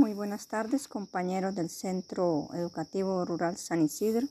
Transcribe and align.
muy 0.00 0.14
buenas 0.14 0.48
tardes 0.48 0.88
compañeros 0.88 1.54
del 1.54 1.68
Centro 1.68 2.48
Educativo 2.54 3.22
Rural 3.26 3.58
San 3.58 3.82
Isidro. 3.82 4.26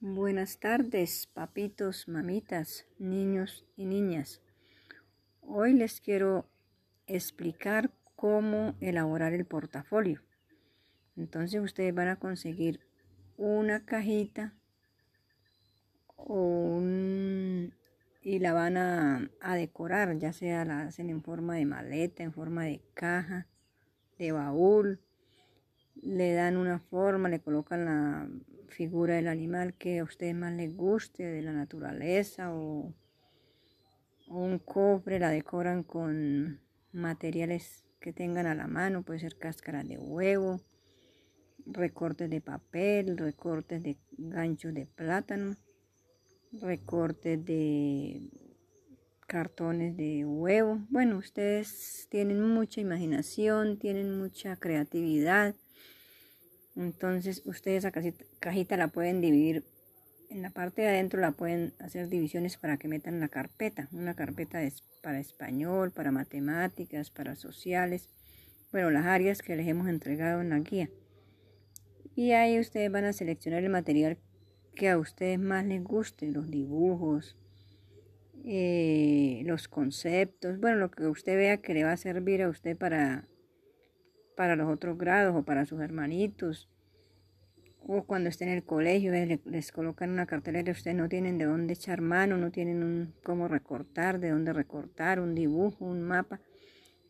Buenas 0.00 0.58
tardes 0.58 1.28
papitos, 1.28 2.08
mamitas, 2.08 2.86
niños 2.98 3.64
y 3.76 3.84
niñas. 3.84 4.40
Hoy 5.42 5.74
les 5.74 6.00
quiero 6.00 6.50
explicar 7.06 7.92
cómo 8.16 8.74
elaborar 8.80 9.32
el 9.32 9.46
portafolio. 9.46 10.24
Entonces 11.16 11.62
ustedes 11.62 11.94
van 11.94 12.08
a 12.08 12.18
conseguir 12.18 12.80
una 13.36 13.84
cajita 13.86 14.54
o 16.16 16.75
y 18.26 18.40
la 18.40 18.52
van 18.52 18.76
a, 18.76 19.54
decorar, 19.54 20.18
ya 20.18 20.32
sea 20.32 20.64
la 20.64 20.80
hacen 20.80 21.10
en 21.10 21.22
forma 21.22 21.54
de 21.54 21.64
maleta, 21.64 22.24
en 22.24 22.32
forma 22.32 22.64
de 22.64 22.82
caja, 22.92 23.46
de 24.18 24.32
baúl, 24.32 25.00
le 26.02 26.32
dan 26.32 26.56
una 26.56 26.80
forma, 26.80 27.28
le 27.28 27.38
colocan 27.38 27.84
la 27.84 28.28
figura 28.66 29.14
del 29.14 29.28
animal 29.28 29.74
que 29.74 30.00
a 30.00 30.02
ustedes 30.02 30.34
más 30.34 30.52
les 30.54 30.74
guste, 30.74 31.22
de 31.22 31.40
la 31.40 31.52
naturaleza 31.52 32.52
o, 32.52 32.92
un 34.26 34.58
cofre, 34.58 35.20
la 35.20 35.30
decoran 35.30 35.84
con 35.84 36.60
materiales 36.90 37.84
que 38.00 38.12
tengan 38.12 38.46
a 38.46 38.56
la 38.56 38.66
mano, 38.66 39.04
puede 39.04 39.20
ser 39.20 39.38
cáscaras 39.38 39.86
de 39.86 39.98
huevo, 39.98 40.60
recortes 41.64 42.28
de 42.28 42.40
papel, 42.40 43.18
recortes 43.18 43.84
de 43.84 43.96
ganchos 44.18 44.74
de 44.74 44.86
plátano 44.86 45.56
recortes 46.52 47.44
de 47.44 48.30
cartones 49.26 49.96
de 49.96 50.24
huevo. 50.24 50.80
Bueno, 50.88 51.18
ustedes 51.18 52.06
tienen 52.10 52.42
mucha 52.42 52.80
imaginación, 52.80 53.78
tienen 53.78 54.18
mucha 54.18 54.56
creatividad. 54.56 55.54
Entonces 56.76 57.42
ustedes 57.44 57.84
esa 57.84 57.92
cajita 58.40 58.76
la 58.76 58.88
pueden 58.88 59.20
dividir. 59.20 59.64
En 60.28 60.42
la 60.42 60.50
parte 60.50 60.82
de 60.82 60.88
adentro 60.88 61.20
la 61.20 61.32
pueden 61.32 61.74
hacer 61.78 62.08
divisiones 62.08 62.56
para 62.56 62.76
que 62.76 62.88
metan 62.88 63.20
la 63.20 63.28
carpeta. 63.28 63.88
Una 63.92 64.14
carpeta 64.14 64.60
para 65.02 65.20
español, 65.20 65.92
para 65.92 66.10
matemáticas, 66.10 67.10
para 67.10 67.36
sociales. 67.36 68.08
Bueno, 68.72 68.90
las 68.90 69.06
áreas 69.06 69.42
que 69.42 69.56
les 69.56 69.68
hemos 69.68 69.88
entregado 69.88 70.40
en 70.40 70.50
la 70.50 70.58
guía. 70.58 70.90
Y 72.14 72.32
ahí 72.32 72.58
ustedes 72.58 72.90
van 72.90 73.04
a 73.04 73.12
seleccionar 73.12 73.62
el 73.62 73.70
material 73.70 74.18
que 74.76 74.88
a 74.88 74.98
ustedes 74.98 75.40
más 75.40 75.64
les 75.64 75.82
guste, 75.82 76.30
los 76.30 76.48
dibujos, 76.48 77.36
eh, 78.44 79.42
los 79.44 79.66
conceptos, 79.66 80.60
bueno, 80.60 80.76
lo 80.76 80.92
que 80.92 81.08
usted 81.08 81.36
vea 81.36 81.56
que 81.56 81.74
le 81.74 81.82
va 81.82 81.90
a 81.90 81.96
servir 81.96 82.42
a 82.42 82.48
usted 82.48 82.76
para, 82.76 83.26
para 84.36 84.54
los 84.54 84.72
otros 84.72 84.96
grados 84.96 85.34
o 85.34 85.44
para 85.44 85.66
sus 85.66 85.80
hermanitos. 85.80 86.70
O 87.88 88.04
cuando 88.04 88.28
estén 88.28 88.48
en 88.48 88.54
el 88.54 88.64
colegio, 88.64 89.12
les, 89.12 89.72
colocan 89.72 90.10
una 90.10 90.26
cartelera, 90.26 90.72
ustedes 90.72 90.96
no 90.96 91.08
tienen 91.08 91.38
de 91.38 91.44
dónde 91.44 91.74
echar 91.74 92.00
mano, 92.00 92.36
no 92.36 92.50
tienen 92.52 92.82
un, 92.82 93.14
cómo 93.24 93.48
recortar, 93.48 94.20
de 94.20 94.30
dónde 94.30 94.52
recortar, 94.52 95.20
un 95.20 95.34
dibujo, 95.34 95.84
un 95.84 96.02
mapa. 96.02 96.40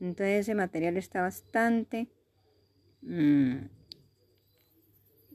Entonces 0.00 0.41
ese 0.41 0.55
material 0.55 0.98
está 0.98 1.22
bastante 1.22 2.09
mm, 3.03 3.56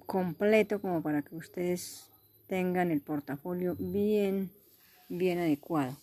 completo 0.05 0.79
como 0.79 1.02
para 1.02 1.23
que 1.23 1.35
ustedes 1.35 2.11
tengan 2.52 2.91
el 2.91 2.99
portafolio 2.99 3.77
bien, 3.80 4.52
bien 5.07 5.39
adecuado. 5.39 5.95